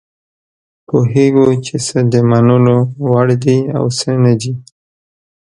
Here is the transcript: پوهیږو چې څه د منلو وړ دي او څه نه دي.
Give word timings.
پوهیږو 0.87 1.43
چې 1.65 1.75
څه 1.87 1.97
د 2.11 2.13
منلو 2.29 2.77
وړ 3.09 3.27
دي 3.43 3.57
او 3.77 3.85
څه 3.97 4.09
نه 4.23 4.33
دي. 4.41 4.53